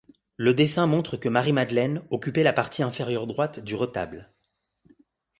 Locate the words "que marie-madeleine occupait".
1.15-2.41